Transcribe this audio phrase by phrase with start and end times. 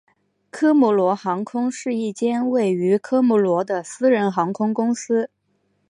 [0.49, 5.29] 科摩罗航空是一间位于科摩罗的私人航空公司。